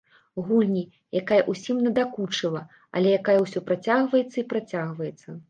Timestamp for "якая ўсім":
1.21-1.83